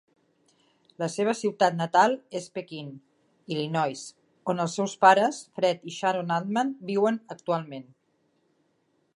La 1.01 1.07
seva 1.15 1.33
ciutat 1.39 1.75
natal 1.81 2.15
és 2.39 2.47
Pekin, 2.55 2.89
Illinois, 3.57 4.01
on 4.55 4.65
els 4.65 4.79
seus 4.81 4.97
pares, 5.07 5.43
Fred 5.61 5.87
i 5.93 5.97
Sharon 5.99 6.35
Altman, 6.39 6.73
viuen 6.93 7.25
actualment. 7.37 7.87